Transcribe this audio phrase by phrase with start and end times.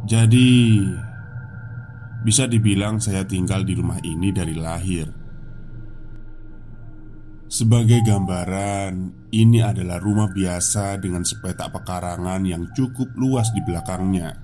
[0.06, 0.78] Jadi,
[2.22, 5.10] bisa dibilang saya tinggal di rumah ini dari lahir.
[7.52, 14.40] Sebagai gambaran, ini adalah rumah biasa dengan sepetak pekarangan yang cukup luas di belakangnya.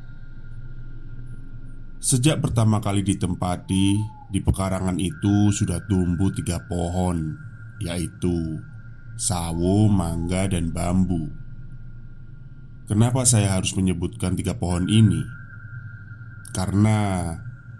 [2.04, 3.88] Sejak pertama kali ditempati,
[4.28, 7.32] di pekarangan itu sudah tumbuh tiga pohon,
[7.80, 8.60] yaitu
[9.18, 11.34] sawo, mangga, dan bambu.
[12.88, 15.26] Kenapa saya harus menyebutkan tiga pohon ini?
[16.56, 17.34] Karena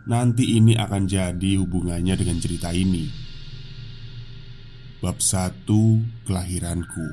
[0.04, 3.28] nanti ini akan jadi hubungannya dengan cerita ini.
[4.98, 5.70] Bab 1
[6.26, 7.06] Kelahiranku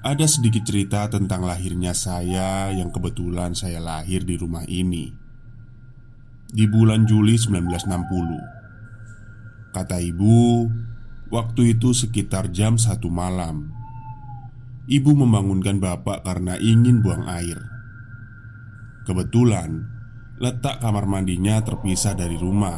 [0.00, 5.12] Ada sedikit cerita tentang lahirnya saya yang kebetulan saya lahir di rumah ini
[6.48, 10.64] Di bulan Juli 1960 Kata ibu,
[11.26, 13.74] Waktu itu sekitar jam satu malam.
[14.86, 17.58] Ibu membangunkan bapak karena ingin buang air.
[19.02, 19.96] Kebetulan
[20.36, 22.76] Letak kamar mandinya terpisah dari rumah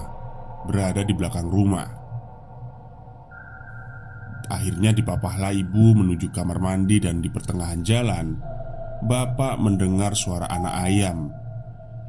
[0.64, 1.91] Berada di belakang rumah.
[4.47, 8.38] Akhirnya dipapahlah ibu menuju kamar mandi dan di pertengahan jalan
[9.04, 11.28] Bapak mendengar suara anak ayam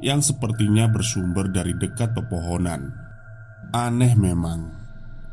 [0.00, 2.94] Yang sepertinya bersumber dari dekat pepohonan.
[3.76, 4.70] Aneh memang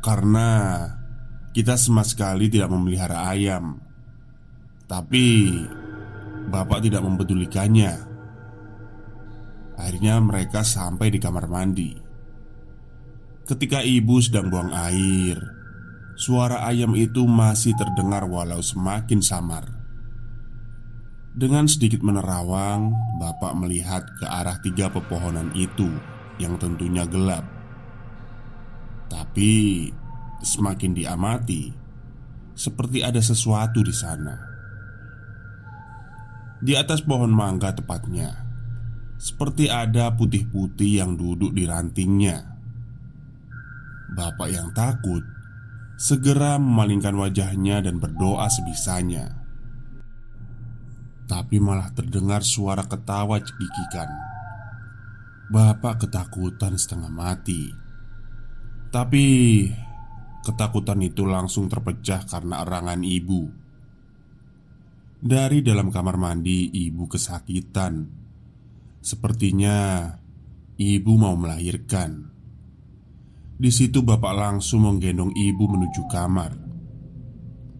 [0.04, 0.84] Karena
[1.52, 3.80] kita sama sekali tidak memelihara ayam.
[4.88, 5.52] Tapi
[6.48, 7.92] Bapak tidak mempedulikannya.
[9.76, 11.92] Akhirnya mereka sampai di kamar mandi.
[13.44, 15.58] Ketika ibu sedang buang air
[16.18, 19.70] Suara ayam itu masih terdengar walau semakin samar.
[21.30, 22.90] Dengan sedikit menerawang
[23.22, 25.86] Bapak melihat ke arah tiga pepohonan itu
[26.42, 27.46] Yang tentunya gelap.
[29.06, 29.86] Tapi
[30.38, 31.74] Semakin diamati,
[32.54, 34.36] seperti ada sesuatu di sana.
[36.58, 38.34] Di atas pohon mangga tepatnya,
[39.18, 42.38] seperti ada putih-putih yang duduk di rantingnya.
[44.14, 45.22] Bapak yang takut
[45.98, 49.38] segera memalingkan wajahnya dan berdoa sebisanya.
[51.26, 54.08] Tapi malah terdengar suara ketawa cekikikan.
[55.50, 57.74] Bapak ketakutan setengah mati.
[58.88, 59.26] Tapi
[60.48, 63.44] ketakutan itu langsung terpecah karena erangan ibu.
[65.20, 68.08] Dari dalam kamar mandi, ibu kesakitan.
[69.04, 70.08] Sepertinya
[70.80, 72.32] ibu mau melahirkan.
[73.58, 76.56] Di situ bapak langsung menggendong ibu menuju kamar.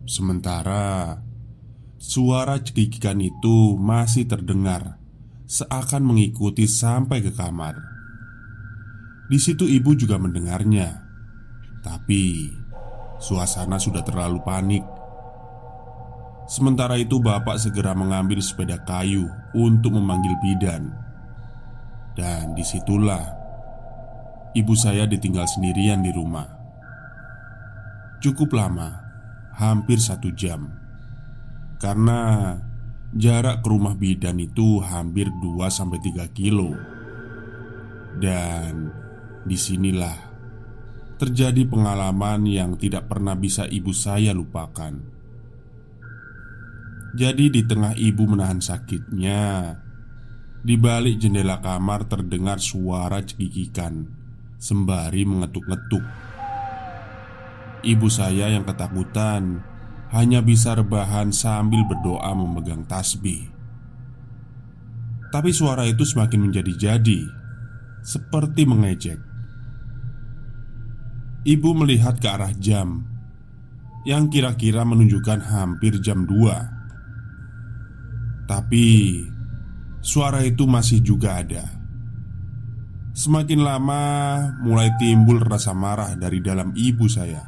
[0.05, 1.17] Sementara
[1.97, 4.99] suara cekikikan itu masih terdengar
[5.49, 7.81] seakan mengikuti sampai ke kamar.
[9.33, 11.08] Di situ ibu juga mendengarnya,
[11.85, 12.53] tapi
[13.19, 14.85] suasana sudah terlalu panik.
[16.49, 20.89] Sementara itu, bapak segera mengambil sepeda kayu untuk memanggil bidan,
[22.17, 23.37] dan di situlah
[24.57, 26.49] ibu saya ditinggal sendirian di rumah.
[28.25, 28.97] Cukup lama,
[29.55, 30.73] hampir satu jam,
[31.79, 32.57] karena
[33.09, 36.77] Jarak ke rumah bidan itu hampir 2-3 kilo
[38.21, 38.93] Dan
[39.49, 40.28] di sinilah
[41.19, 44.95] terjadi pengalaman yang tidak pernah bisa ibu saya lupakan
[47.19, 49.75] Jadi di tengah ibu menahan sakitnya
[50.63, 54.07] Di balik jendela kamar terdengar suara cekikikan
[54.57, 56.05] Sembari mengetuk-ngetuk
[57.79, 59.63] Ibu saya yang ketakutan
[60.09, 63.53] hanya bisa rebahan sambil berdoa memegang tasbih.
[65.29, 67.21] Tapi suara itu semakin menjadi-jadi,
[68.01, 69.21] seperti mengejek.
[71.49, 73.09] Ibu melihat ke arah jam
[74.05, 78.45] yang kira-kira menunjukkan hampir jam 2.
[78.45, 78.87] Tapi
[80.05, 81.65] suara itu masih juga ada.
[83.17, 84.05] Semakin lama
[84.61, 87.41] mulai timbul rasa marah dari dalam ibu saya.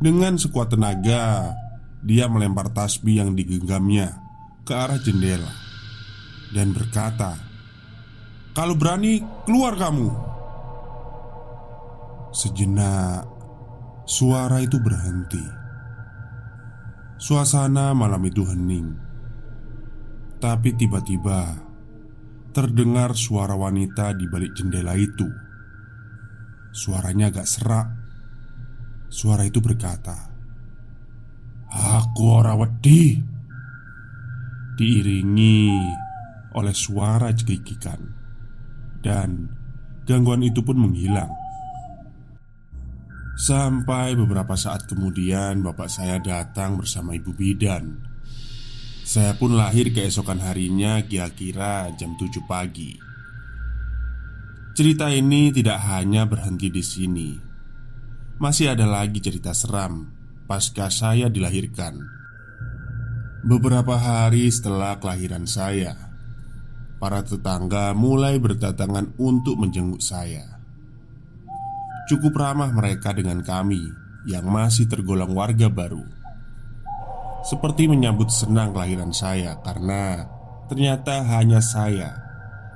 [0.00, 1.52] Dengan sekuat tenaga,
[2.00, 4.16] dia melempar tasbih yang digenggamnya
[4.64, 5.52] ke arah jendela
[6.56, 7.36] dan berkata,
[8.56, 10.25] "Kalau berani, keluar kamu!"
[12.36, 13.24] Sejenak,
[14.04, 15.40] suara itu berhenti.
[17.16, 18.92] Suasana malam itu hening,
[20.36, 21.56] tapi tiba-tiba
[22.52, 25.24] terdengar suara wanita di balik jendela itu.
[26.76, 27.88] Suaranya agak serak.
[29.08, 30.28] Suara itu berkata
[31.72, 33.16] Aku ora wedi.
[34.76, 35.72] Diiringi
[36.52, 37.96] oleh suara cekikikan
[39.00, 39.48] Dan
[40.04, 41.45] gangguan itu pun menghilang
[43.36, 48.00] Sampai beberapa saat kemudian bapak saya datang bersama ibu bidan
[49.04, 52.96] Saya pun lahir keesokan harinya kira-kira jam 7 pagi
[54.72, 57.30] Cerita ini tidak hanya berhenti di sini
[58.36, 60.12] masih ada lagi cerita seram
[60.44, 61.96] pasca saya dilahirkan.
[63.48, 65.96] Beberapa hari setelah kelahiran saya,
[67.00, 70.55] para tetangga mulai berdatangan untuk menjenguk saya.
[72.06, 73.90] Cukup ramah mereka dengan kami
[74.30, 76.06] yang masih tergolong warga baru.
[77.42, 80.26] Seperti menyambut senang kelahiran saya karena
[80.70, 82.14] ternyata hanya saya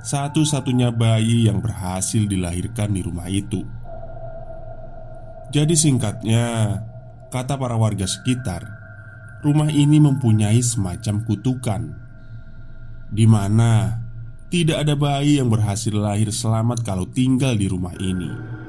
[0.02, 3.62] satu-satunya bayi yang berhasil dilahirkan di rumah itu.
[5.50, 6.78] Jadi singkatnya,
[7.30, 8.62] kata para warga sekitar,
[9.42, 11.82] rumah ini mempunyai semacam kutukan
[13.10, 13.98] di mana
[14.50, 18.59] tidak ada bayi yang berhasil lahir selamat kalau tinggal di rumah ini.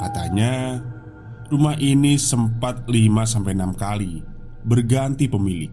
[0.00, 0.82] Katanya,
[1.50, 4.22] rumah ini sempat 5-6 kali
[4.64, 5.72] berganti pemilik.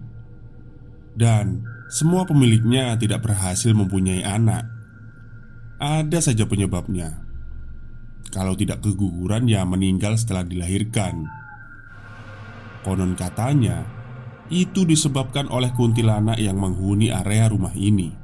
[1.12, 4.64] Dan semua pemiliknya tidak berhasil mempunyai anak.
[5.82, 7.32] Ada saja penyebabnya.
[8.32, 11.28] Kalau tidak keguguran ya meninggal setelah dilahirkan
[12.88, 13.84] Konon katanya
[14.48, 18.16] Itu disebabkan oleh kuntilanak yang menghuni area rumah ini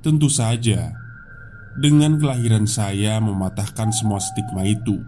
[0.00, 0.96] Tentu saja
[1.78, 4.98] Dengan kelahiran saya mematahkan semua stigma itu.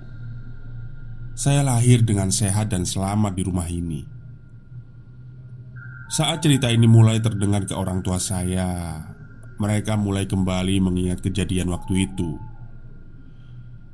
[1.34, 4.06] Saya lahir dengan sehat dan selamat di rumah ini.
[6.06, 9.00] Saat cerita ini mulai terdengar ke orang tua saya
[9.56, 12.36] Mereka mulai kembali mengingat kejadian waktu itu.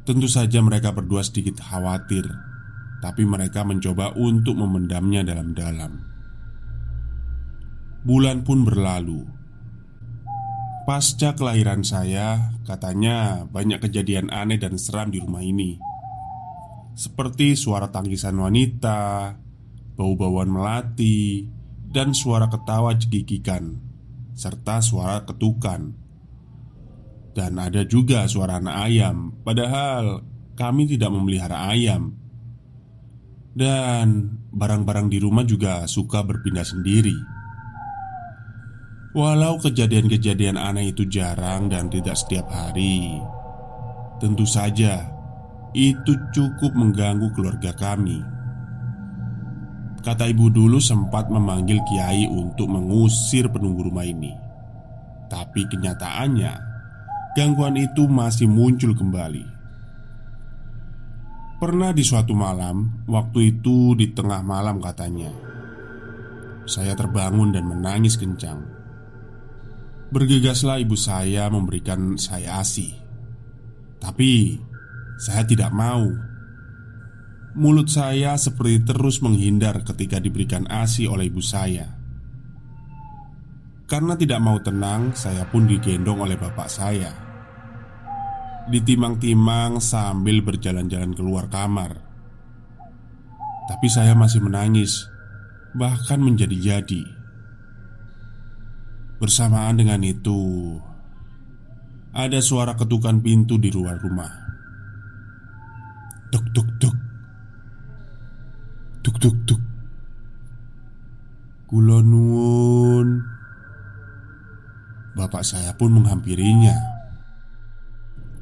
[0.02, 2.26] Tentu saja mereka berdua sedikit khawatir
[2.98, 5.92] Tapi mereka mencoba untuk memendamnya dalam-dalam.
[8.02, 9.37] Bulan pun berlalu
[10.88, 15.76] Pasca kelahiran saya Katanya banyak kejadian aneh dan seram di rumah ini.
[16.96, 19.36] Seperti suara tangisan wanita
[20.00, 21.44] Bau-bauan melati
[21.92, 23.76] Dan suara ketawa cekikikan
[24.32, 25.92] Serta suara ketukan.
[27.36, 30.24] Dan ada juga suara anak ayam Padahal
[30.56, 32.16] kami tidak memelihara ayam.
[33.52, 37.37] Dan barang-barang di rumah juga suka berpindah sendiri
[39.16, 43.16] Walau kejadian-kejadian aneh itu jarang dan tidak setiap hari,
[44.20, 45.08] tentu saja
[45.72, 48.20] itu cukup mengganggu keluarga kami.
[50.04, 54.36] Kata ibu dulu sempat memanggil kiai untuk mengusir penunggu rumah ini,
[55.32, 56.52] tapi kenyataannya
[57.32, 59.56] gangguan itu masih muncul kembali.
[61.58, 65.32] Pernah di suatu malam, waktu itu di tengah malam katanya,
[66.68, 68.77] saya terbangun dan menangis kencang.
[70.08, 72.96] Bergegaslah ibu saya memberikan saya ASI.
[74.00, 74.56] Tapi
[75.20, 76.08] saya tidak mau.
[77.58, 81.98] Mulut saya seperti terus menghindar ketika diberikan ASI oleh ibu saya.
[83.88, 87.12] Karena tidak mau tenang, saya pun digendong oleh bapak saya.
[88.68, 91.96] Ditimang-timang sambil berjalan-jalan keluar kamar.
[93.68, 95.08] Tapi saya masih menangis
[95.76, 97.17] Bahkan menjadi-jadi
[99.18, 100.78] Bersamaan dengan itu,
[102.14, 104.30] ada suara ketukan pintu di luar rumah.
[106.30, 106.94] Tuk tuk tuk.
[109.02, 109.62] Tuk tuk tuk.
[111.66, 113.26] Kulonun.
[115.18, 116.78] Bapak saya pun menghampirinya.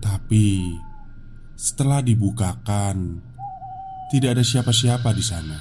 [0.05, 0.77] Tapi
[1.57, 3.25] setelah dibukakan,
[4.13, 5.57] tidak ada siapa-siapa di sana.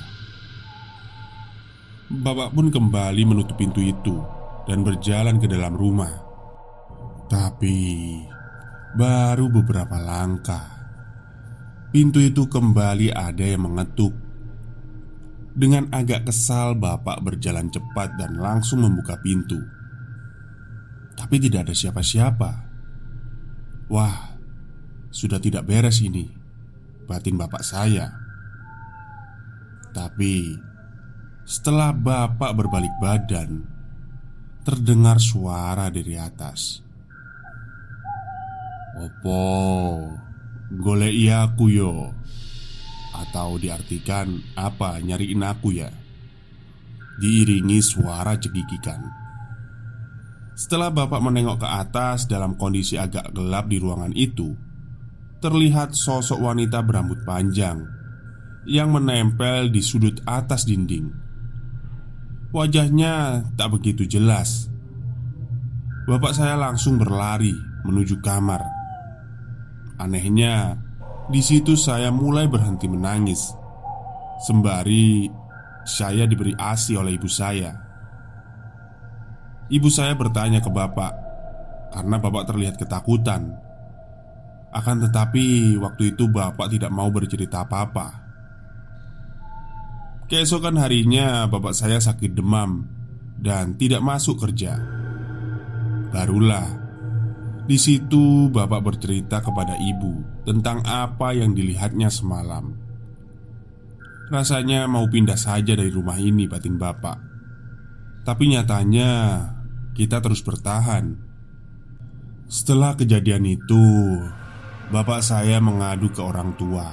[2.11, 6.11] Bapak pun kembali menutup pintu itu dan berjalan ke dalam rumah.
[7.25, 7.77] Tapi
[8.93, 10.65] baru beberapa langkah,
[11.89, 14.13] pintu itu kembali ada yang mengetuk.
[15.55, 19.57] Dengan agak kesal, bapak berjalan cepat dan langsung membuka pintu.
[21.15, 22.51] Tapi tidak ada siapa-siapa.
[23.87, 24.35] Wah,
[25.15, 26.27] sudah tidak beres ini,
[27.07, 28.11] batin bapak saya.
[29.95, 30.59] Tapi
[31.47, 33.74] setelah bapak berbalik badan,
[34.65, 36.81] terdengar suara dari atas.
[38.97, 39.45] Opo,
[40.73, 42.09] golek aku yo.
[43.15, 45.87] Atau diartikan apa nyariin aku ya?
[47.15, 48.99] Diiringi suara cegigikan
[50.51, 54.51] Setelah bapak menengok ke atas dalam kondisi agak gelap di ruangan itu
[55.39, 57.87] Terlihat sosok wanita berambut panjang
[58.67, 61.24] Yang menempel di sudut atas dinding
[62.55, 64.71] Wajahnya tak begitu jelas.
[66.07, 67.51] Bapak saya langsung berlari
[67.83, 68.63] menuju kamar.
[69.99, 70.79] Anehnya,
[71.27, 73.51] di situ saya mulai berhenti menangis.
[74.47, 75.27] Sembari
[75.83, 77.75] saya diberi ASI oleh ibu saya.
[79.67, 81.11] Ibu saya bertanya ke bapak
[81.91, 83.51] karena bapak terlihat ketakutan.
[84.71, 88.24] Akan tetapi, waktu itu bapak tidak mau bercerita apa-apa.
[90.25, 92.81] Keesokan harinya bapak saya sakit demam
[93.37, 94.73] dan tidak masuk kerja.
[96.09, 96.65] Barulah
[97.69, 102.73] di situ bapak bercerita kepada ibu tentang apa yang dilihatnya semalam.
[104.33, 107.17] Rasanya mau pindah saja dari rumah ini batin bapak.
[108.25, 109.09] Tapi nyatanya
[109.93, 111.21] kita terus bertahan.
[112.49, 113.85] Setelah kejadian itu,
[114.89, 116.89] bapak saya mengadu ke orang tua.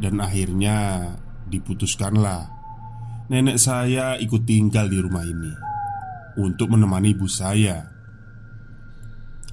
[0.00, 1.12] Dan akhirnya
[1.50, 2.60] diputuskanlah
[3.30, 5.54] nenek saya ikut tinggal di rumah ini
[6.34, 7.86] untuk menemani ibu saya.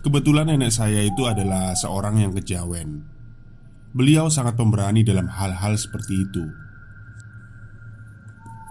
[0.02, 3.06] Kebetulan nenek saya itu adalah seorang yang kejawen.
[3.94, 6.46] Beliau sangat pemberani dalam hal-hal seperti itu.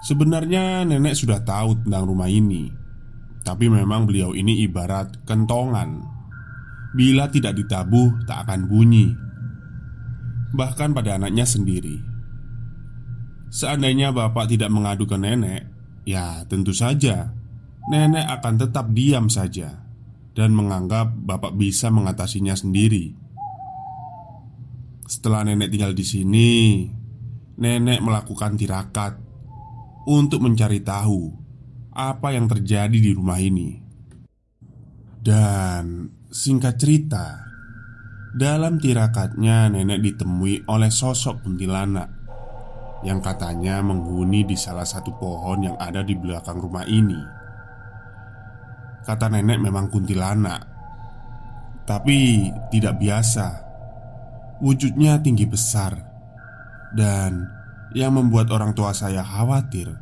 [0.06, 2.70] Sebenarnya nenek sudah tahu tentang rumah ini,
[3.46, 6.02] tapi memang beliau ini ibarat kentongan.
[6.94, 9.14] Bila tidak ditabuh, tak akan bunyi.
[10.54, 12.15] Bahkan pada anaknya sendiri,
[13.46, 15.66] Seandainya bapak tidak mengadu ke nenek,
[16.02, 17.36] ya tentu saja
[17.86, 19.86] nenek akan tetap diam saja
[20.34, 23.14] dan menganggap bapak bisa mengatasinya sendiri.
[25.06, 26.52] Setelah nenek tinggal di sini,
[27.56, 29.14] nenek melakukan tirakat
[30.10, 31.30] untuk mencari tahu
[31.94, 33.86] apa yang terjadi di rumah ini.
[35.22, 37.46] Dan singkat cerita,
[38.34, 42.15] dalam tirakatnya nenek ditemui oleh sosok kuntilanak
[43.04, 47.20] yang katanya menghuni di salah satu pohon yang ada di belakang rumah ini.
[49.04, 50.62] Kata nenek memang kuntilanak,
[51.84, 53.66] tapi tidak biasa.
[54.64, 55.92] Wujudnya tinggi besar,
[56.96, 57.44] dan
[57.92, 59.92] yang membuat orang tua saya khawatir,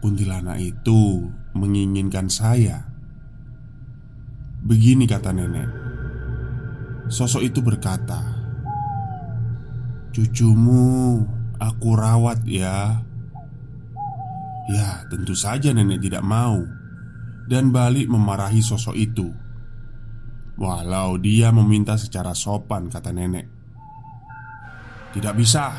[0.00, 2.88] kuntilanak itu menginginkan saya.
[4.64, 5.70] Begini kata nenek,
[7.12, 8.18] sosok itu berkata,
[10.10, 13.02] "Cucumu Aku rawat ya
[14.68, 16.60] Ya tentu saja nenek tidak mau
[17.48, 19.32] dan balik memarahi sosok itu.
[20.60, 23.48] Walau dia meminta secara sopan, kata nenek.
[25.16, 25.72] "Tidak bisa,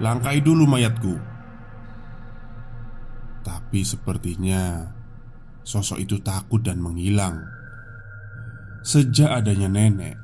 [0.00, 1.14] langkai dulu mayatku."
[3.44, 4.88] Tapi sepertinya
[5.60, 7.44] sosok itu takut dan menghilang.
[8.80, 10.16] Sejak adanya nenek,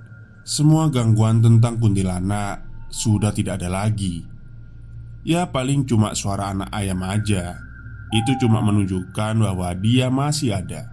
[0.48, 4.33] semua gangguan tentang kuntilanak sudah tidak ada lagi.
[5.24, 7.56] Ya, paling cuma suara anak ayam aja.
[8.12, 10.92] Itu cuma menunjukkan bahwa dia masih ada.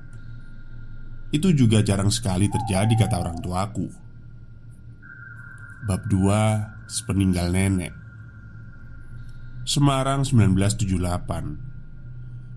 [1.35, 3.91] Itu juga jarang sekali terjadi, kata orang tuaku.
[5.81, 7.89] Bab 2 Sepeninggal Nenek
[9.65, 10.93] Semarang 1978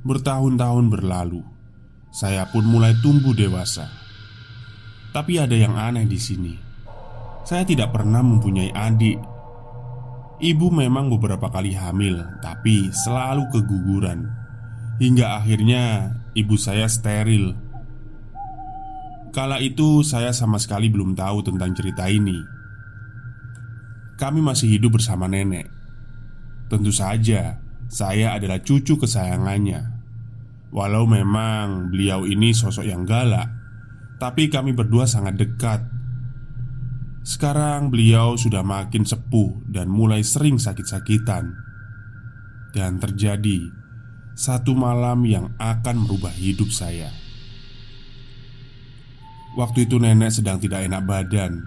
[0.05, 1.41] Bertahun-tahun berlalu
[2.13, 3.89] Saya pun mulai tumbuh dewasa
[5.17, 6.53] Tapi ada yang aneh di sini
[7.49, 9.17] Saya tidak pernah mempunyai adik
[10.45, 14.29] Ibu memang beberapa kali hamil Tapi selalu keguguran.
[15.01, 17.57] Hingga akhirnya ibu saya steril.
[19.33, 22.37] Kala itu saya sama sekali belum tahu tentang cerita ini.
[24.21, 25.67] Kami masih hidup bersama nenek.
[26.69, 27.59] Tentu saja
[27.89, 29.81] saya adalah cucu kesayangannya.
[30.77, 33.47] Walau memang beliau ini sosok yang galak
[34.19, 35.94] Tapi kami berdua sangat dekat
[37.25, 41.57] Sekarang beliau sudah makin sepuh dan mulai sering sakit-sakitan.
[42.77, 43.65] Dan terjadi
[44.37, 47.09] satu malam yang akan merubah hidup saya.
[49.57, 51.65] Waktu itu nenek sedang tidak enak badan.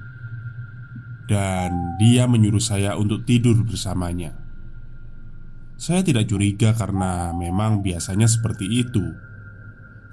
[1.26, 4.38] Dan dia menyuruh saya untuk tidur bersamanya.
[5.74, 9.04] Saya tidak curiga karena memang biasanya seperti itu.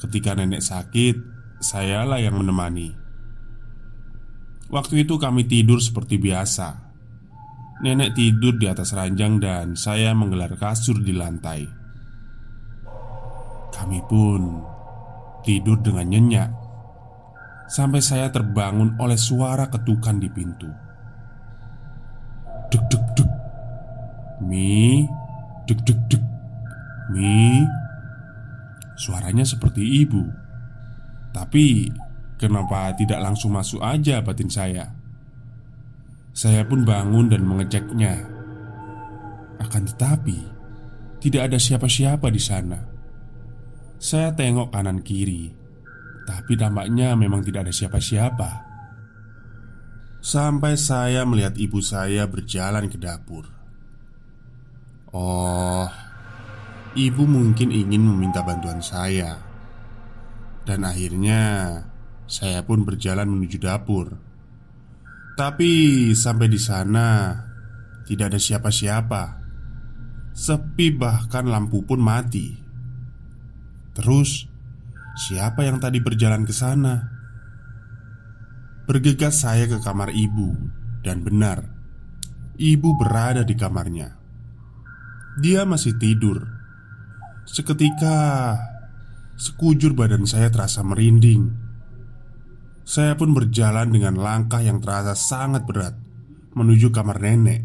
[0.01, 1.21] Ketika nenek sakit,
[1.61, 3.04] sayalah yang menemani
[4.75, 6.83] Waktu itu kami tidur seperti biasa.
[7.87, 11.62] Nenek tidur di atas ranjang dan saya menggelar kasur di lantai.
[13.71, 14.43] Kami pun
[15.47, 16.50] tidur dengan nyenyak.
[17.71, 20.66] Sampai saya terbangun oleh suara ketukan di pintu.
[22.75, 23.31] Duk duk duk.
[24.42, 25.07] Mi
[25.64, 26.25] Duk duk duk.
[27.14, 27.62] Mi.
[28.99, 30.29] Suaranya seperti ibu.
[31.33, 31.88] Tapi
[32.37, 34.90] Kenapa tidak langsung masuk aja batin saya?
[36.35, 38.14] Saya pun bangun dan mengeceknya.
[39.62, 40.53] Akan tetapi
[41.25, 42.77] Tidak ada siapa-siapa di sana.
[43.97, 45.64] Saya tengok kanan kiri
[46.25, 48.51] tapi tampaknya memang tidak ada siapa-siapa.
[50.25, 53.44] Sampai saya melihat ibu saya berjalan ke dapur.
[55.12, 55.88] Oh
[56.94, 59.35] Ibu mungkin ingin meminta bantuan saya.
[60.62, 61.77] Dan akhirnya
[62.25, 64.17] Saya pun berjalan menuju dapur.
[65.35, 67.35] Tapi sampai di sana
[68.05, 69.23] Tidak ada siapa-siapa.
[70.35, 72.53] Sepi bahkan lampu pun mati.
[73.97, 74.49] Terus
[75.15, 77.01] Siapa yang tadi berjalan ke sana?
[78.85, 80.53] Bergegas saya ke kamar ibu
[81.01, 81.65] Dan benar
[82.55, 84.15] Ibu berada di kamarnya.
[85.43, 86.47] Dia masih tidur.
[87.49, 88.55] Seketika
[89.35, 91.63] Sekujur badan saya terasa merinding
[92.85, 95.97] Saya pun berjalan dengan langkah yang terasa sangat berat
[96.53, 97.64] Menuju kamar nenek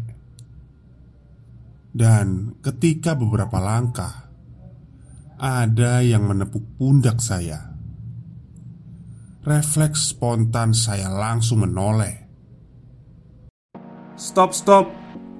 [1.92, 4.30] Dan ketika beberapa langkah
[5.40, 7.72] ada yang menepuk pundak saya.
[9.40, 12.28] Refleks spontan saya langsung menoleh.
[14.20, 14.92] Stop, stop.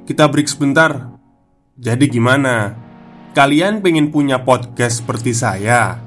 [0.09, 1.21] Kita break sebentar.
[1.77, 2.73] Jadi gimana?
[3.37, 6.01] Kalian pengen punya podcast seperti saya?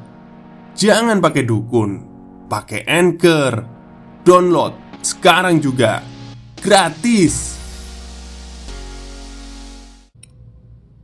[0.73, 2.12] Jangan pakai dukun,
[2.47, 3.53] pakai Anchor.
[4.23, 5.99] Download sekarang juga.
[6.63, 7.59] Gratis.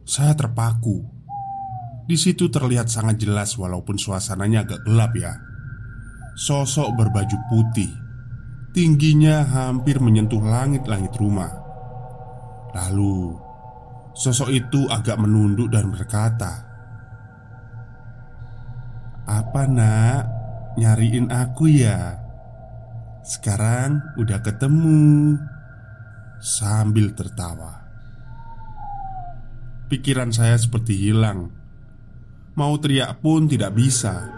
[0.07, 1.19] Saya terpaku
[2.09, 5.37] di situ terlihat sangat jelas walaupun suasananya agak gelap ya.
[6.33, 7.93] Sosok berbaju putih,
[8.73, 11.53] tingginya hampir menyentuh langit-langit rumah.
[12.73, 13.37] Lalu,
[14.17, 16.65] sosok itu agak menunduk dan berkata,
[19.29, 20.38] "Apa, Nak?
[20.79, 22.15] Nyariin aku ya?
[23.19, 25.35] Sekarang udah ketemu."
[26.39, 27.83] Sambil tertawa,
[29.91, 31.51] pikiran saya seperti hilang.
[32.55, 34.31] Mau teriak pun tidak bisa.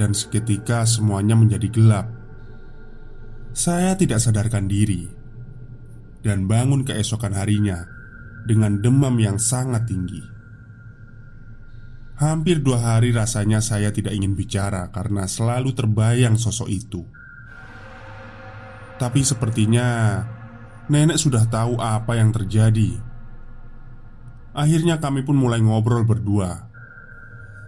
[0.00, 2.08] Dan seketika semuanya menjadi gelap.
[3.52, 5.04] Saya tidak sadarkan diri.
[6.18, 7.86] Dan bangun keesokan harinya
[8.42, 10.37] Dengan demam yang sangat tinggi
[12.18, 17.06] Hampir dua hari rasanya saya tidak ingin bicara Karena selalu terbayang sosok itu
[18.98, 20.18] Tapi sepertinya
[20.90, 22.98] Nenek sudah tahu apa yang terjadi
[24.50, 26.68] Akhirnya kami pun mulai ngobrol berdua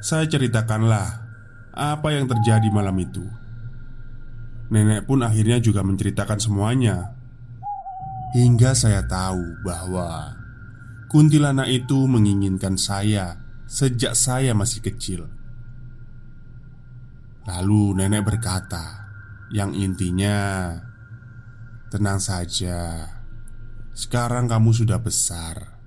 [0.00, 1.28] saya ceritakanlah
[1.76, 3.20] apa yang terjadi malam itu.
[4.72, 7.12] Nenek pun akhirnya juga menceritakan semuanya.
[8.32, 10.40] Hingga saya tahu bahwa
[11.12, 13.36] kuntilanak itu menginginkan saya
[13.70, 15.30] sejak saya masih kecil.
[17.46, 19.06] Lalu nenek berkata,
[19.54, 20.74] yang intinya,
[21.87, 23.06] "Tenang saja,
[23.94, 25.78] sekarang kamu sudah besar.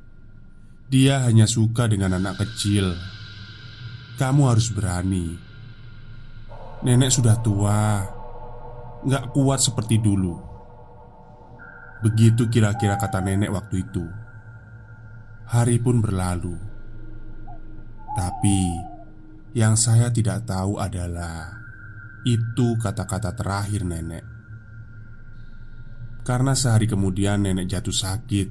[0.87, 2.95] Dia hanya suka dengan anak kecil.
[4.15, 5.35] Kamu harus berani."
[6.83, 8.03] Nenek sudah tua,
[9.03, 10.35] nggak kuat seperti dulu.
[12.03, 14.03] Begitu kira-kira kata nenek waktu itu.
[15.47, 16.72] Hari pun berlalu,
[18.13, 18.77] tapi
[19.53, 21.61] yang saya tidak tahu adalah
[22.25, 24.25] itu kata-kata terakhir nenek.
[26.23, 28.47] Karena sehari kemudian nenek jatuh sakit,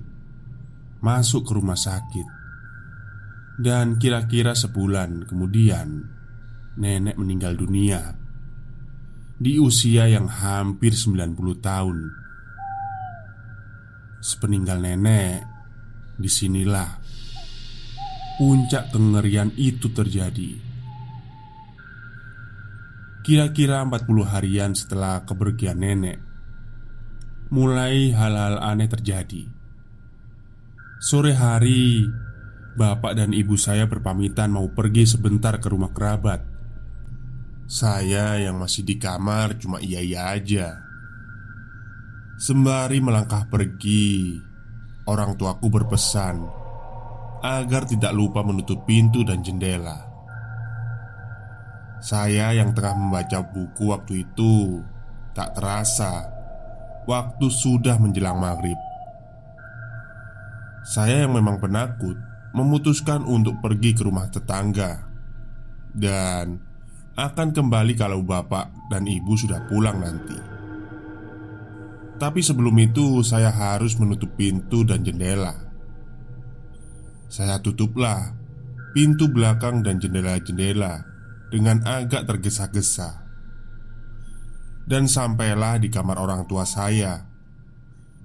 [1.00, 2.26] masuk ke rumah sakit,
[3.58, 6.04] dan kira-kira sebulan kemudian
[6.76, 8.22] nenek meninggal dunia
[9.42, 11.98] di usia yang hampir 90 tahun.
[14.22, 15.42] Sepeninggal nenek,
[16.14, 17.01] di sinilah
[18.42, 20.58] puncak kengerian itu terjadi.
[23.22, 24.02] Kira-kira 40
[24.34, 26.18] harian setelah kepergian nenek,
[27.54, 29.46] mulai hal-hal aneh terjadi.
[30.98, 32.02] Sore hari,
[32.74, 36.42] bapak dan ibu saya berpamitan mau pergi sebentar ke rumah kerabat.
[37.70, 40.82] Saya yang masih di kamar cuma iya-iya aja
[42.36, 44.36] Sembari melangkah pergi
[45.08, 46.61] Orang tuaku berpesan
[47.42, 49.98] Agar tidak lupa menutup pintu dan jendela
[51.98, 54.78] Saya yang tengah membaca buku waktu itu
[55.34, 56.30] Tak terasa
[57.10, 58.78] Waktu sudah menjelang maghrib
[60.86, 62.14] Saya yang memang penakut
[62.54, 65.02] Memutuskan untuk pergi ke rumah tetangga
[65.90, 66.72] Dan
[67.12, 70.38] akan kembali kalau bapak dan ibu sudah pulang nanti.
[72.16, 75.52] Tapi sebelum itu, saya harus menutup pintu dan jendela.
[77.32, 78.36] Saya tutuplah
[78.92, 81.00] pintu belakang dan jendela-jendela
[81.48, 83.24] dengan agak tergesa-gesa,
[84.84, 87.24] dan sampailah di kamar orang tua saya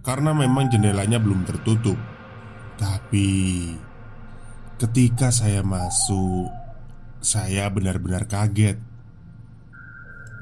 [0.04, 1.96] karena memang jendelanya belum tertutup.
[2.76, 3.28] Tapi
[4.76, 6.52] ketika saya masuk,
[7.24, 8.76] saya benar-benar kaget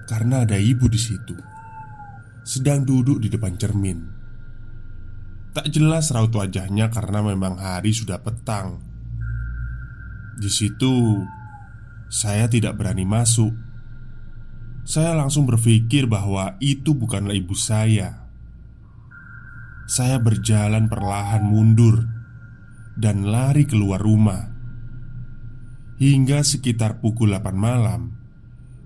[0.09, 1.37] karena ada ibu di situ,
[2.41, 4.14] sedang duduk di depan cermin.
[5.55, 8.83] Tak jelas raut wajahnya karena memang hari sudah petang.
[10.35, 11.23] Di situ,
[12.11, 13.55] saya tidak berani masuk.
[14.83, 18.27] Saya langsung berpikir bahwa itu bukanlah ibu saya.
[19.87, 22.03] Saya berjalan perlahan mundur
[22.99, 24.51] dan lari keluar rumah.
[25.95, 28.11] Hingga sekitar pukul 8 malam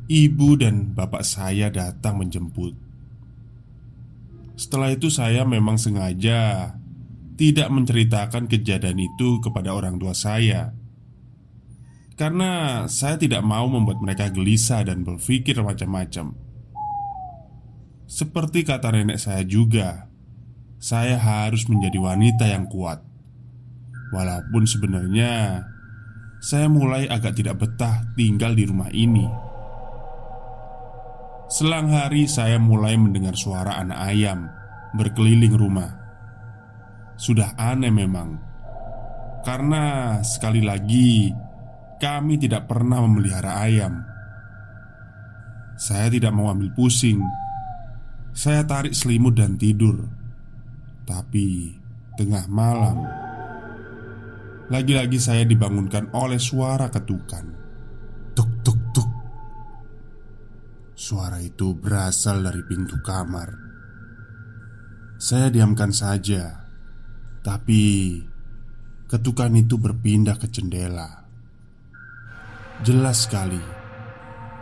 [0.05, 2.88] Ibu dan bapak saya datang menjemput
[4.59, 6.75] Setelah itu saya memang sengaja
[7.39, 10.75] Tidak menceritakan kejadian itu kepada orang tua saya.
[12.19, 16.35] Karena saya tidak mau membuat mereka gelisah dan berpikir macam-macam.
[18.03, 20.11] Seperti kata nenek saya juga
[20.83, 22.99] Saya harus menjadi wanita yang kuat.
[24.11, 25.63] Walaupun sebenarnya
[26.43, 29.48] saya mulai agak tidak betah tinggal di rumah ini.
[31.49, 34.45] Selang hari, saya mulai mendengar suara anak ayam
[34.93, 35.89] berkeliling rumah.
[37.17, 38.37] Sudah aneh memang,
[39.41, 41.33] karena sekali lagi
[41.97, 43.97] kami tidak pernah memelihara ayam.
[45.73, 47.17] Saya tidak mau ambil pusing.
[48.29, 50.05] Saya tarik selimut dan tidur,
[51.01, 51.73] tapi
[52.13, 53.09] tengah malam
[54.69, 57.68] lagi-lagi saya dibangunkan oleh suara ketukan
[60.99, 63.55] Suara itu berasal dari pintu kamar.
[65.15, 66.67] Saya diamkan saja
[67.39, 67.83] Tapi
[69.07, 71.23] Ketukan itu berpindah ke jendela.
[72.83, 73.63] Jelas sekali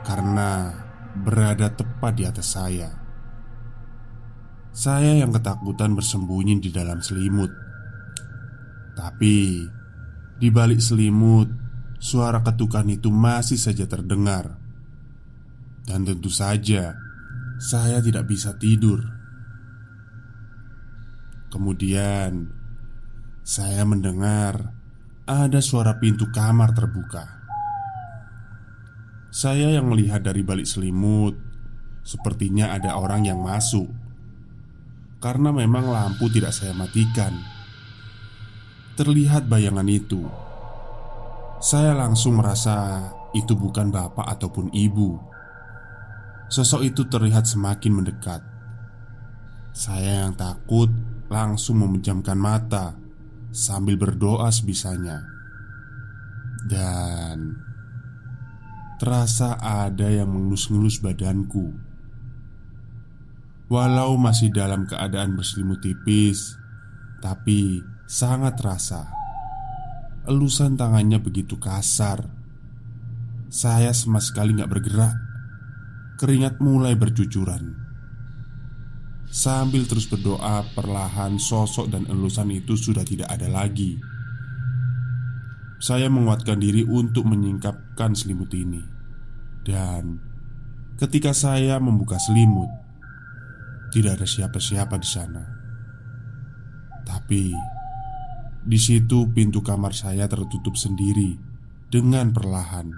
[0.05, 0.77] Karena
[1.17, 2.93] Berada tepat di atas saya.
[4.69, 7.49] Saya yang ketakutan bersembunyi di dalam selimut.
[8.93, 9.65] Tapi
[10.37, 11.49] di balik selimut,
[11.97, 14.66] suara ketukan itu masih saja terdengar.
[15.87, 16.91] Dan tentu saja,
[17.55, 18.99] saya tidak bisa tidur.
[21.47, 22.51] Kemudian,
[23.47, 24.75] saya mendengar
[25.23, 27.39] ada suara pintu kamar terbuka.
[29.31, 31.39] Saya yang melihat dari balik selimut,
[32.03, 33.87] sepertinya ada orang yang masuk.
[35.23, 37.57] Karena memang lampu tidak saya matikan
[38.97, 40.25] terlihat bayangan itu.
[41.61, 43.05] Saya langsung merasa
[43.37, 45.21] itu bukan bapak ataupun ibu.
[46.47, 48.39] Sosok itu terlihat semakin mendekat.
[49.75, 50.87] Saya yang takut
[51.27, 52.95] langsung memejamkan mata
[53.51, 55.27] sambil berdoa sebisanya.
[56.67, 57.59] Dan
[58.97, 61.75] terasa ada yang mengelus-ngelus badanku.
[63.67, 66.55] Walau masih dalam keadaan berselimut tipis,
[67.19, 69.11] tapi sangat terasa.
[70.23, 72.23] Elusan tangannya begitu kasar.
[73.51, 75.26] Saya sama sekali nggak bergerak.
[76.17, 77.77] Keringat mulai bercucuran.
[79.29, 84.01] Sambil terus berdoa, perlahan sosok dan elusan itu sudah tidak ada lagi.
[85.77, 88.81] Saya menguatkan diri untuk menyingkapkan selimut ini,
[89.61, 90.17] dan
[90.97, 92.71] ketika saya membuka selimut,
[93.93, 95.43] tidak ada siapa-siapa di sana.
[97.05, 97.53] Tapi
[98.65, 101.37] di situ pintu kamar saya tertutup sendiri
[101.93, 102.89] dengan perlahan,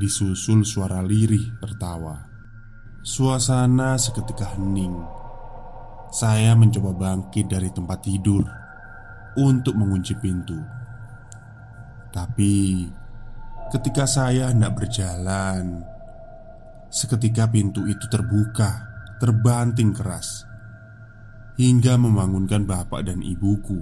[0.00, 2.28] disusul suara lirih tertawa.
[3.02, 4.94] Suasana seketika hening.
[6.12, 8.44] Saya mencoba bangkit dari tempat tidur
[9.36, 10.60] untuk mengunci pintu.
[12.12, 12.84] Tapi
[13.72, 15.80] ketika saya hendak berjalan,
[16.92, 18.84] seketika pintu itu terbuka,
[19.18, 20.44] terbanting keras
[21.56, 23.80] hingga membangunkan bapak dan ibuku.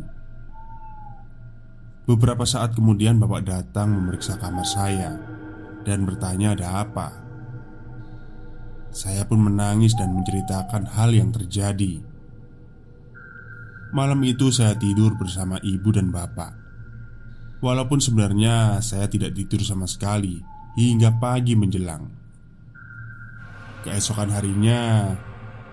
[2.06, 5.39] Beberapa saat kemudian, bapak datang memeriksa kamar saya
[5.84, 7.08] dan bertanya, "Ada apa?"
[8.90, 12.02] Saya pun menangis dan menceritakan hal yang terjadi.
[13.94, 16.54] Malam itu saya tidur bersama ibu dan bapak.
[17.62, 20.42] Walaupun sebenarnya saya tidak tidur sama sekali
[20.78, 22.06] hingga pagi menjelang.
[23.82, 25.14] Keesokan harinya,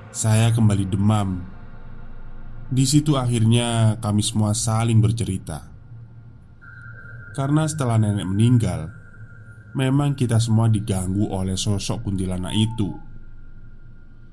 [0.10, 1.46] saya kembali demam.
[2.68, 5.70] Di situ akhirnya kami semua saling bercerita.
[7.38, 8.97] Karena setelah nenek meninggal,
[9.78, 12.90] memang kita semua diganggu oleh sosok kuntilanak itu.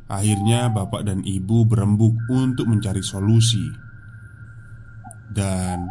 [0.09, 3.69] Akhirnya bapak dan ibu berembuk untuk mencari solusi.
[5.29, 5.85] Dan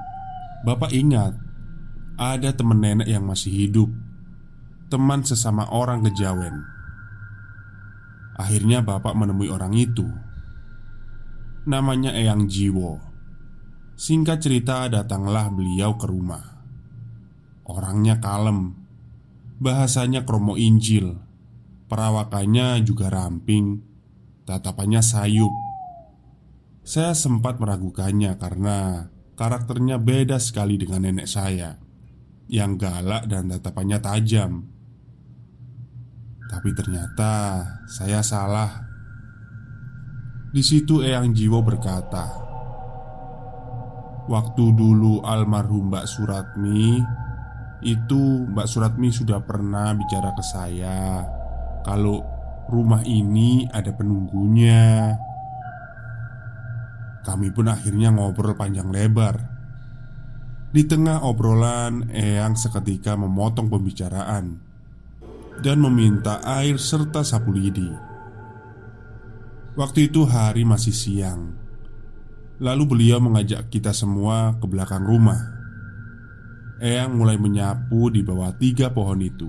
[0.66, 1.34] bapak ingat
[2.14, 3.90] Ada teman nenek yang masih hidup.
[4.86, 6.62] Teman sesama orang kejawen.
[8.38, 10.06] Akhirnya bapak menemui orang itu.
[11.66, 13.02] Namanya Eyang Jiwo.
[13.98, 16.62] Singkat cerita datanglah beliau ke rumah.
[17.66, 18.83] Orangnya kalem
[19.62, 21.18] Bahasanya kromo injil
[21.90, 23.82] Perawakannya juga ramping
[24.44, 25.52] Tatapannya sayup.
[26.84, 31.80] Saya sempat meragukannya karena Karakternya beda sekali dengan nenek saya
[32.52, 34.68] Yang galak dan tatapannya tajam.
[36.54, 38.70] Tapi ternyata saya salah.
[40.54, 42.30] Di situ Eyang Jiwo berkata
[44.30, 47.02] Waktu dulu almarhum Mbak Suratmi
[47.84, 51.28] Itu Mbak Suratmi sudah pernah bicara ke saya
[51.84, 52.24] Kalau
[52.72, 55.14] rumah ini ada penunggunya.
[57.24, 59.36] Kami pun akhirnya ngobrol panjang lebar.
[60.74, 64.58] Di tengah obrolan, Eyang seketika memotong pembicaraan
[65.62, 67.88] dan meminta air serta sapu lidi.
[69.78, 71.54] Waktu itu hari masih siang.
[72.58, 75.53] Lalu beliau mengajak kita semua ke belakang rumah.
[76.84, 79.48] Eyang mulai menyapu di bawah tiga pohon itu.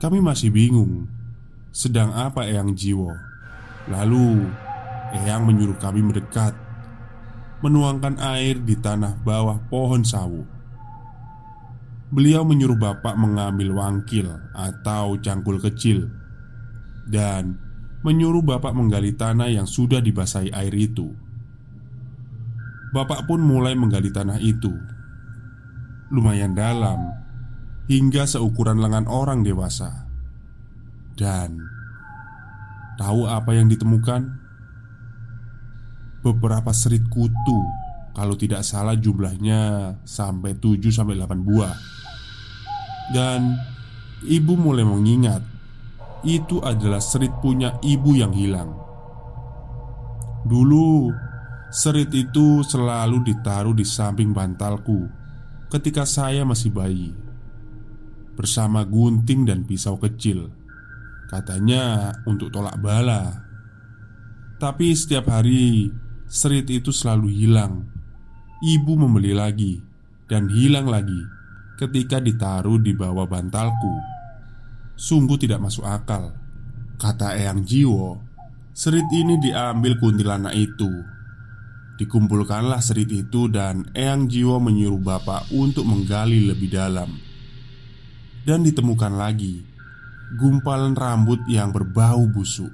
[0.00, 1.10] Kami masih bingung
[1.74, 3.12] sedang apa Eyang Jiwo?
[3.90, 4.48] Lalu
[5.12, 6.56] Eyang menyuruh kami mendekat
[7.60, 10.46] Menuangkan air di tanah bawah pohon sawu
[12.08, 16.08] Beliau menyuruh bapak mengambil wangkil atau cangkul kecil
[17.04, 17.60] Dan
[18.00, 21.12] menyuruh bapak menggali tanah yang sudah dibasahi air itu
[22.96, 24.72] Bapak pun mulai menggali tanah itu
[26.10, 26.98] Lumayan dalam
[27.90, 30.06] Hingga seukuran lengan orang dewasa.
[31.18, 31.58] Dan
[32.94, 34.30] tahu apa yang ditemukan?
[36.22, 37.60] Beberapa serit kutu
[38.14, 41.74] Kalau tidak salah jumlahnya sampai 7 sampai 8 buah.
[43.10, 43.58] Dan
[44.22, 45.42] ibu mulai mengingat
[46.22, 48.70] Itu adalah serit punya ibu yang hilang.
[50.46, 51.10] Dulu
[51.70, 55.19] Serit itu selalu ditaruh di samping bantalku
[55.70, 57.14] Ketika saya masih bayi
[58.34, 60.50] Bersama gunting dan pisau kecil
[61.30, 63.46] Katanya untuk tolak bala.
[64.58, 65.94] Tapi setiap hari
[66.26, 67.86] Serit itu selalu hilang.
[68.66, 69.78] Ibu membeli lagi
[70.26, 71.22] Dan hilang lagi
[71.78, 73.94] Ketika ditaruh di bawah bantalku.
[74.98, 76.34] Sungguh tidak masuk akal
[76.98, 78.18] Kata Eyang Jiwo.
[78.74, 81.19] Serit ini diambil kuntilanak itu
[82.00, 87.12] Dikumpulkanlah serit itu dan Eyang Jiwo menyuruh bapak untuk menggali lebih dalam
[88.44, 89.60] dan ditemukan lagi
[90.40, 92.70] gumpalan rambut yang berbau busuk.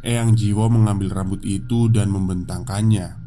[0.00, 3.20] Eyang Jiwo mengambil rambut itu dan membentangkannya.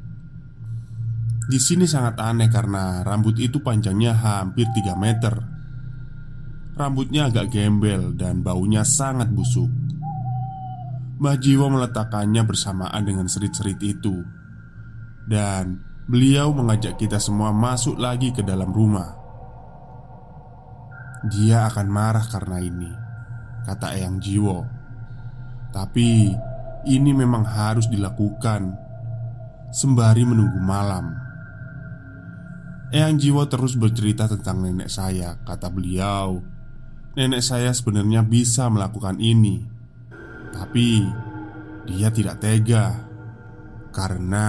[1.44, 5.34] Di sini sangat aneh karena rambut itu panjangnya hampir 3 meter.
[6.74, 9.70] Rambutnya agak gembel dan baunya sangat busuk.
[11.22, 14.26] Mbah Jiwo meletakkannya bersamaan dengan serit-serit itu.
[15.24, 19.16] Dan beliau mengajak kita semua masuk lagi ke dalam rumah.
[21.24, 22.92] Dia akan marah karena ini,
[23.64, 24.68] kata Eyang Jiwo.
[25.72, 26.36] Tapi
[26.84, 28.76] ini memang harus dilakukan
[29.72, 31.16] sembari menunggu malam.
[32.92, 35.40] Eyang Jiwo terus bercerita tentang nenek saya.
[35.48, 36.44] Kata beliau,
[37.16, 39.64] nenek saya sebenarnya bisa melakukan ini,
[40.52, 41.08] tapi
[41.88, 43.00] dia tidak tega
[43.96, 44.48] karena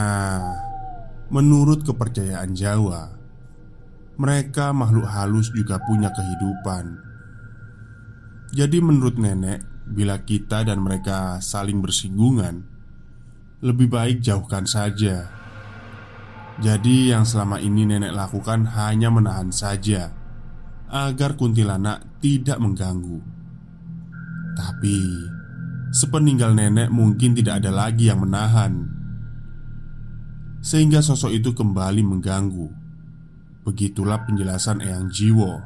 [1.33, 3.15] menurut kepercayaan Jawa,
[4.15, 7.01] mereka makhluk halus juga punya kehidupan.
[8.55, 12.63] Jadi, menurut nenek, bila kita dan mereka saling bersinggungan,
[13.65, 15.27] lebih baik jauhkan saja.
[16.63, 20.15] Jadi, yang selama ini nenek lakukan hanya menahan saja
[20.87, 23.19] agar kuntilanak tidak mengganggu.
[24.55, 24.99] Tapi,
[25.91, 28.94] sepeninggal nenek mungkin tidak ada lagi yang menahan,
[30.65, 32.73] sehingga sosok itu kembali mengganggu.
[33.69, 35.61] Begitulah penjelasan Eyang Jiwo.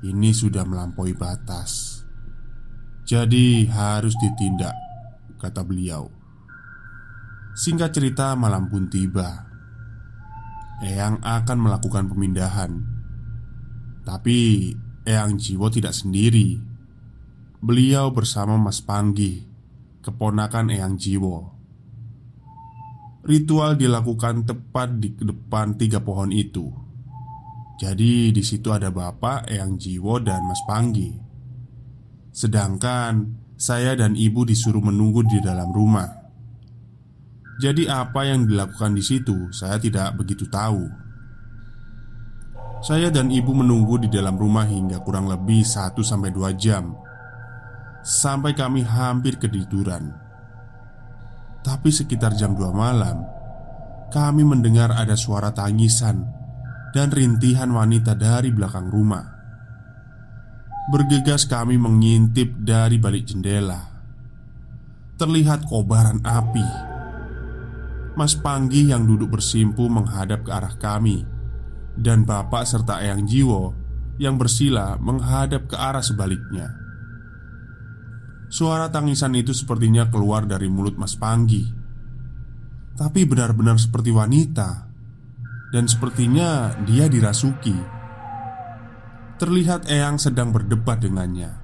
[0.00, 2.00] Ini sudah melampaui batas.
[3.04, 4.72] Jadi harus ditindak
[5.40, 6.04] Kata beliau.
[7.56, 9.48] Singkat cerita malam pun tiba.
[10.84, 12.76] Eyang akan melakukan pemindahan.
[14.04, 14.72] Tapi
[15.04, 16.60] Eyang Jiwo tidak sendiri.
[17.60, 19.44] Beliau bersama Mas Panggi
[20.00, 21.59] Keponakan Eyang Jiwo
[23.20, 26.72] Ritual dilakukan tepat di depan tiga pohon itu.
[27.80, 31.16] Jadi di situ ada Bapak, Eyang Jiwo, dan Mas Panggi.
[32.28, 36.08] Sedangkan saya dan ibu disuruh menunggu di dalam rumah.
[37.60, 40.88] Jadi apa yang dilakukan di situ saya tidak begitu tahu.
[42.80, 46.96] Saya dan ibu menunggu di dalam rumah hingga kurang lebih 1 sampai 2 jam.
[48.00, 50.19] Sampai kami hampir ketiduran.
[51.60, 53.20] Tapi sekitar jam 2 malam
[54.08, 56.24] Kami mendengar ada suara tangisan
[56.96, 59.22] Dan rintihan wanita dari belakang rumah.
[60.90, 63.78] Bergegas kami mengintip dari balik jendela.
[65.14, 66.66] Terlihat kobaran api.
[68.18, 71.22] Mas Panggi yang duduk bersimpu menghadap ke arah kami
[71.94, 73.70] Dan bapak serta Eyang Jiwo
[74.18, 76.89] Yang bersila menghadap ke arah sebaliknya
[78.50, 81.62] Suara tangisan itu sepertinya keluar dari mulut Mas Panggi.
[82.98, 84.90] Tapi benar-benar seperti wanita.
[85.70, 87.78] Dan sepertinya dia dirasuki.
[89.38, 91.62] Terlihat Eyang sedang berdebat dengannya.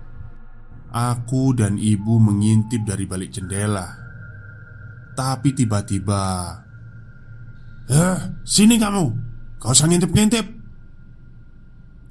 [0.94, 3.90] Aku dan ibu mengintip dari balik jendela.
[5.18, 6.54] Tapi tiba-tiba
[7.86, 9.04] Eh, sini kamu.
[9.58, 10.46] Kau usah ngintip-ngintip.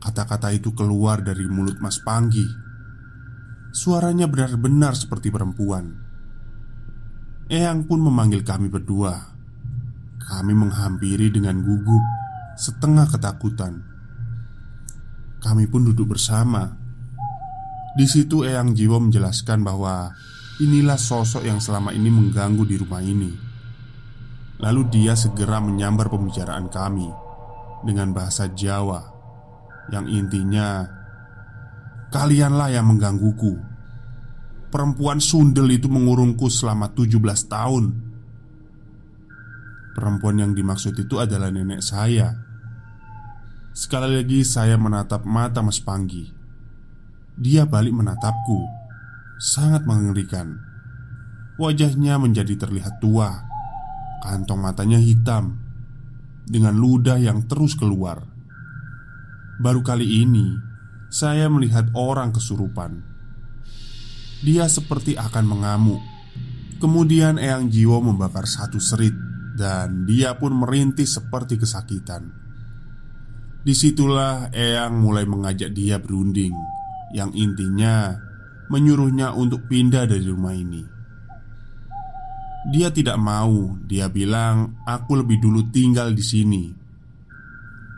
[0.04, 2.65] Kata-kata itu keluar dari mulut Mas Panggi
[3.76, 6.00] Suaranya benar-benar seperti perempuan.
[7.52, 9.36] Eyang pun memanggil kami berdua.
[10.16, 12.00] Kami menghampiri dengan gugup
[12.56, 13.84] Setengah ketakutan.
[15.44, 16.72] Kami pun duduk bersama.
[18.00, 20.16] Di situ Eyang Jiwo menjelaskan bahwa
[20.64, 23.36] Inilah sosok yang selama ini mengganggu di rumah ini.
[24.64, 27.12] Lalu dia segera menyambar pembicaraan kami
[27.84, 29.04] Dengan bahasa Jawa
[29.92, 30.88] Yang intinya
[32.16, 33.60] Kalianlah yang menggangguku.
[34.72, 37.12] Perempuan sundel itu mengurungku selama 17
[37.52, 37.92] tahun.
[39.92, 42.32] Perempuan yang dimaksud itu adalah nenek saya.
[43.76, 46.32] Sekali lagi saya menatap mata Mas Panggi.
[47.36, 48.64] Dia balik menatapku.
[49.36, 50.56] Sangat mengerikan.
[51.60, 53.44] Wajahnya menjadi terlihat tua.
[54.24, 55.60] Kantong matanya hitam.
[56.48, 58.24] Dengan ludah yang terus keluar.
[59.60, 60.65] Baru kali ini
[61.16, 63.00] saya melihat orang kesurupan.
[64.44, 66.04] Dia seperti akan mengamuk.
[66.84, 69.16] Kemudian Eyang Jiwo membakar satu serit
[69.56, 72.36] dan dia pun merintih seperti kesakitan.
[73.64, 76.54] Di situlah Eyang mulai mengajak dia berunding
[77.18, 78.14] Yang intinya
[78.70, 80.86] menyuruhnya untuk pindah dari rumah ini
[82.70, 86.64] Dia tidak mau Dia bilang aku lebih dulu tinggal di sini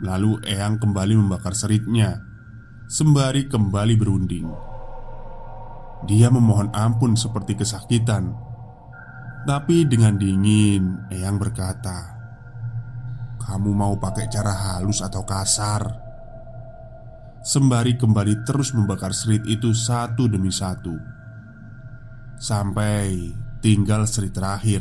[0.00, 2.27] Lalu Eyang kembali membakar seritnya
[2.88, 4.48] Sembari kembali berunding
[6.08, 8.32] Dia memohon ampun seperti kesakitan
[9.44, 12.16] Tapi dengan dingin Eyang berkata
[13.44, 15.84] Kamu mau pakai cara halus atau kasar?
[17.44, 20.96] Sembari kembali terus membakar serit itu satu demi satu
[22.40, 24.80] Sampai tinggal serit terakhir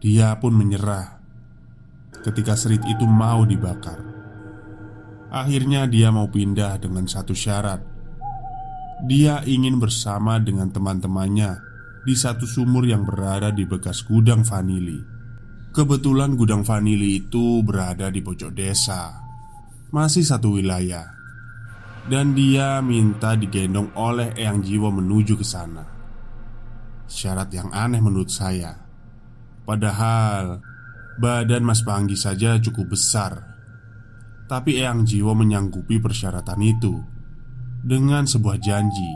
[0.00, 1.20] Dia pun menyerah
[2.24, 4.17] Ketika serit itu mau dibakar
[5.28, 7.84] Akhirnya dia mau pindah dengan satu syarat.
[9.04, 11.62] Dia ingin bersama dengan teman-temannya
[12.02, 14.98] Di satu sumur yang berada di bekas gudang vanili.
[15.70, 19.14] Kebetulan gudang vanili itu berada di pojok desa
[19.94, 21.14] Masih satu wilayah.
[22.08, 25.84] Dan dia minta digendong oleh Eyang Jiwo menuju ke sana.
[27.04, 28.72] Syarat yang aneh menurut saya.
[29.68, 30.64] Padahal
[31.20, 33.57] Badan Mas Panggi saja cukup besar
[34.48, 36.96] Tapi Eyang Jiwo menyanggupi persyaratan itu
[37.84, 39.12] Dengan sebuah janji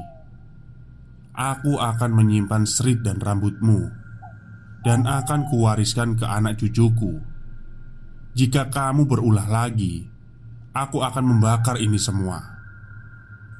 [1.32, 4.02] Aku akan menyimpan serit dan rambutmu
[4.82, 7.22] dan akan kuwariskan ke anak cucuku.
[8.34, 10.02] Jika kamu berulah lagi,
[10.74, 12.42] aku akan membakar ini semua.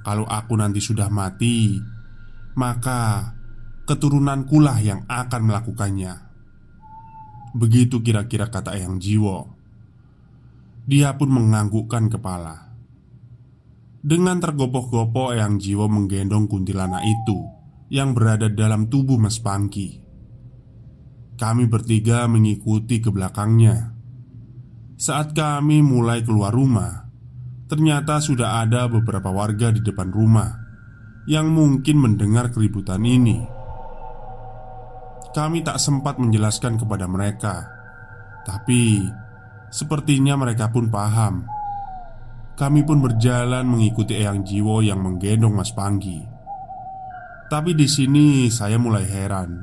[0.03, 1.79] Kalau aku nanti sudah mati,
[2.59, 3.33] maka
[3.87, 6.15] keturunankulah yang akan melakukannya.
[7.55, 9.62] Begitu kira-kira kata Eyang Jiwo.
[10.83, 12.75] Dia pun menganggukkan kepala.
[14.03, 17.39] Dengan tergopoh-gopoh Eyang Jiwo menggendong kuntilanak itu
[17.87, 20.03] yang berada dalam tubuh Mas Pangki.
[21.39, 23.95] Kami bertiga mengikuti ke belakangnya.
[24.99, 27.07] Saat kami mulai keluar rumah,
[27.71, 30.51] ternyata sudah ada beberapa warga di depan rumah
[31.31, 33.39] yang mungkin mendengar keributan ini.
[35.31, 37.71] Kami tak sempat menjelaskan kepada mereka,
[38.45, 39.07] tapi
[39.73, 41.49] sepertinya mereka pun paham.
[42.53, 46.33] Kami pun berjalan mengikuti Eyang Jiwo yang menggendong Mas Panggi.
[47.53, 49.61] Tapi di sini saya mulai heran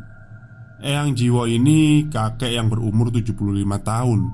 [0.78, 3.34] Eyang Jiwo ini kakek yang berumur 75
[3.82, 4.30] tahun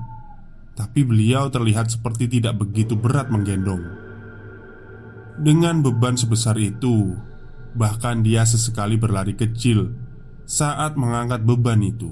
[0.76, 3.80] Tapi beliau terlihat seperti tidak begitu berat menggendong
[5.40, 7.16] Dengan beban sebesar itu
[7.80, 9.96] Bahkan dia sesekali berlari kecil
[10.44, 12.12] Saat mengangkat beban itu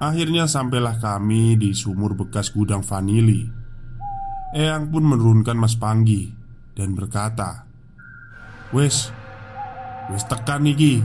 [0.00, 3.44] Akhirnya sampailah kami di sumur bekas gudang vanili.
[4.56, 6.26] Eyang pun menurunkan Mas Panggi
[6.74, 7.62] Dan berkata
[8.74, 9.14] Wes
[10.10, 10.98] Wes tekan niki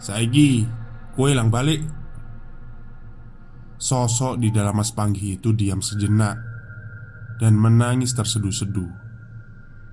[0.00, 0.64] Saiki,
[1.12, 1.84] kue lang balik.
[3.76, 6.40] Sosok di dalam Mas Panggi itu diam sejenak
[7.36, 8.92] Dan menangis terseduh-seduh.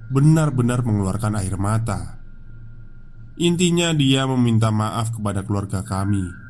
[0.08, 2.22] Benar-benar mengeluarkan air mata.
[3.42, 6.47] Intinya dia meminta maaf kepada keluarga kami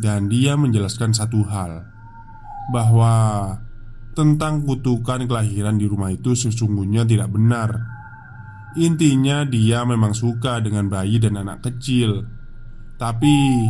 [0.00, 1.88] Dan dia menjelaskan satu hal
[2.68, 3.14] Bahwa
[4.16, 7.80] Tentang kutukan kelahiran di rumah itu sesungguhnya tidak benar
[8.76, 12.36] Intinya dia memang suka dengan bayi dan anak kecil
[12.96, 13.68] tapi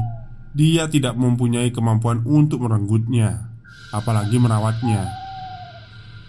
[0.57, 3.53] dia tidak mempunyai kemampuan untuk merenggutnya,
[3.93, 5.05] apalagi merawatnya.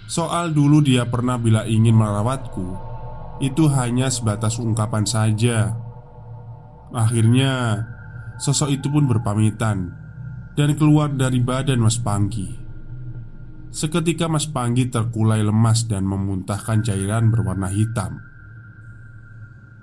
[0.09, 2.75] Soal dulu dia pernah bila ingin merawatku,
[3.39, 5.77] itu hanya sebatas ungkapan saja.
[6.91, 7.85] Akhirnya,
[8.37, 9.93] sosok itu pun berpamitan
[10.57, 12.49] dan keluar dari badan Mas Panggi.
[13.69, 18.17] Seketika Mas Panggi terkulai lemas dan memuntahkan cairan berwarna hitam.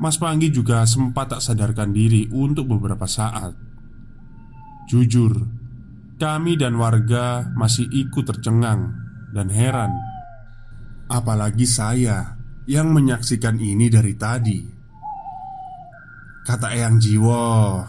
[0.03, 3.55] Mas Panggi juga sempat tak sadarkan diri untuk beberapa saat.
[4.91, 5.47] Jujur,
[6.19, 8.91] kami dan warga masih ikut tercengang
[9.31, 9.95] dan heran.
[11.07, 12.35] Apalagi saya
[12.67, 14.61] yang menyaksikan ini dari tadi.
[16.45, 17.81] Kata Eyang Jiwo,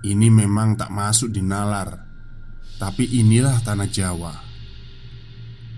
[0.00, 2.08] ini memang tak masuk di nalar,
[2.80, 4.32] tapi inilah tanah Jawa.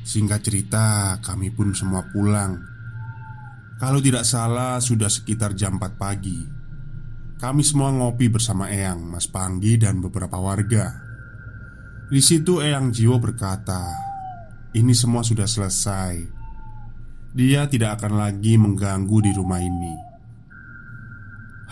[0.07, 2.55] Singkat cerita, kami pun semua pulang.
[3.83, 6.39] Kalau tidak salah sudah sekitar jam 4 pagi.
[7.43, 11.03] Kami semua ngopi bersama Eyang, Mas Panggi dan beberapa warga.
[12.07, 13.83] Di situ Eyang Jiwo berkata
[14.71, 16.15] Ini semua sudah selesai.
[17.35, 19.95] Dia tidak akan lagi mengganggu di rumah ini.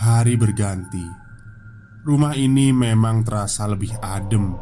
[0.02, 1.29] Hari berganti
[2.00, 4.56] Rumah ini memang terasa lebih adem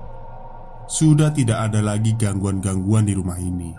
[0.91, 3.71] Sudah tidak ada lagi gangguan-gangguan di rumah ini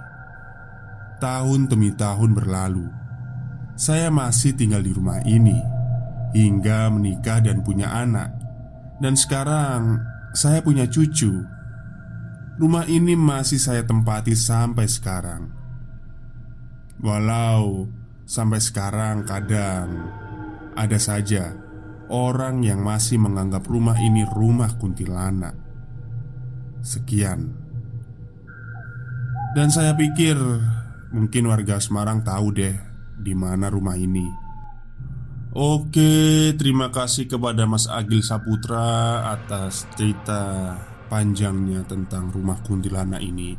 [1.20, 3.00] Tahun demi tahun berlalu
[3.80, 5.56] saya masih tinggal di rumah ini
[6.36, 8.28] hingga menikah dan punya anak,
[9.00, 10.04] dan sekarang
[10.36, 11.32] saya punya cucu.
[12.60, 15.48] Rumah ini masih saya tempati sampai sekarang.
[17.00, 17.88] Walau
[18.28, 20.12] sampai sekarang kadang
[20.76, 21.56] ada saja
[22.10, 25.56] orang yang masih menganggap rumah ini rumah kuntilanak.
[26.82, 27.54] Sekian.
[29.54, 30.38] Dan saya pikir
[31.14, 32.76] mungkin warga Semarang tahu deh
[33.18, 34.50] di mana rumah ini.
[35.50, 40.78] Oke, terima kasih kepada Mas Agil Saputra atas cerita
[41.10, 43.58] panjangnya tentang rumah kuntilanak ini.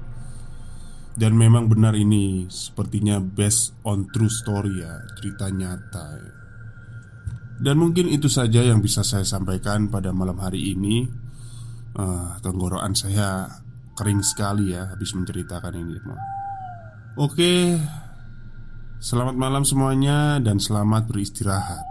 [1.11, 6.40] Dan memang benar ini sepertinya based on true story ya Cerita nyata ya.
[7.61, 11.05] Dan mungkin itu saja yang bisa saya sampaikan pada malam hari ini.
[11.91, 13.45] Uh, Tenggorokan saya
[14.01, 15.99] kering sekali ya habis menceritakan ini
[17.19, 17.77] Oke
[19.03, 21.90] Selamat malam semuanya dan selamat beristirahat